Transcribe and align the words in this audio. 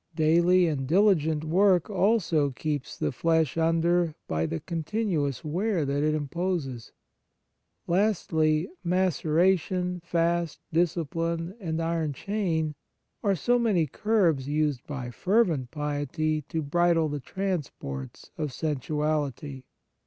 Daily 0.15 0.65
and 0.67 0.87
diligent 0.87 1.43
work 1.43 1.87
also 1.87 2.49
keeps 2.49 2.97
the 2.97 3.11
flesh 3.11 3.55
under 3.55 4.15
by 4.27 4.47
the 4.47 4.59
con 4.59 4.81
tinuous 4.81 5.43
wear 5.43 5.85
that 5.85 6.01
it 6.01 6.15
imposes. 6.15 6.91
Lastly, 7.85 8.67
maceration, 8.83 10.01
fast, 10.03 10.59
discipline, 10.73 11.53
and 11.59 11.79
iron 11.79 12.13
chain, 12.13 12.73
are 13.21 13.35
so 13.35 13.59
many 13.59 13.85
curbs 13.85 14.47
used 14.47 14.87
by 14.87 15.11
fervent 15.11 15.69
piety 15.69 16.41
to 16.49 16.63
bridle 16.63 17.07
the 17.07 17.19
transports 17.19 18.31
of 18.39 18.51
sensuality. 18.51 19.65